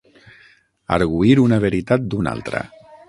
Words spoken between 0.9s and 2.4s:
Argüir una veritat d'una